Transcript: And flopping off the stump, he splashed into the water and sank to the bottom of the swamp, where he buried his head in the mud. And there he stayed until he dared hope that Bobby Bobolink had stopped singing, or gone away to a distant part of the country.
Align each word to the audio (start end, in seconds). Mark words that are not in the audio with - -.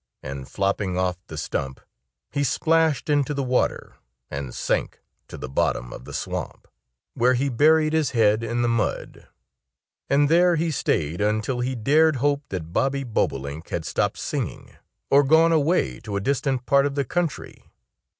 And 0.23 0.49
flopping 0.49 0.97
off 0.97 1.19
the 1.27 1.37
stump, 1.37 1.79
he 2.31 2.43
splashed 2.43 3.07
into 3.07 3.35
the 3.35 3.43
water 3.43 3.97
and 4.31 4.51
sank 4.51 4.99
to 5.27 5.37
the 5.37 5.47
bottom 5.47 5.93
of 5.93 6.05
the 6.05 6.11
swamp, 6.15 6.67
where 7.13 7.35
he 7.35 7.49
buried 7.49 7.93
his 7.93 8.09
head 8.09 8.41
in 8.43 8.63
the 8.63 8.67
mud. 8.67 9.27
And 10.09 10.27
there 10.27 10.55
he 10.55 10.71
stayed 10.71 11.21
until 11.21 11.59
he 11.59 11.75
dared 11.75 12.15
hope 12.15 12.41
that 12.49 12.73
Bobby 12.73 13.03
Bobolink 13.03 13.69
had 13.69 13.85
stopped 13.85 14.17
singing, 14.17 14.71
or 15.11 15.21
gone 15.21 15.51
away 15.51 15.99
to 15.99 16.15
a 16.15 16.19
distant 16.19 16.65
part 16.65 16.87
of 16.87 16.95
the 16.95 17.05
country. 17.05 17.71